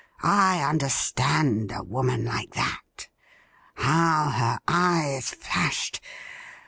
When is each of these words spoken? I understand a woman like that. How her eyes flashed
I 0.23 0.63
understand 0.63 1.71
a 1.71 1.83
woman 1.83 2.25
like 2.25 2.55
that. 2.55 3.07
How 3.75 4.31
her 4.31 4.59
eyes 4.67 5.29
flashed 5.29 5.99